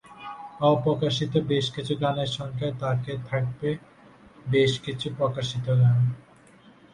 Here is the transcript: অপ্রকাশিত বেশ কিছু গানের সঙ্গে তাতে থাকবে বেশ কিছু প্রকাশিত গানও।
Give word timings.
অপ্রকাশিত 0.71 1.33
বেশ 1.49 1.65
কিছু 1.71 1.93
গানের 2.01 2.31
সঙ্গে 2.37 2.67
তাতে 2.79 3.11
থাকবে 3.29 3.69
বেশ 4.47 4.71
কিছু 4.79 5.07
প্রকাশিত 5.17 5.65
গানও। 5.81 6.11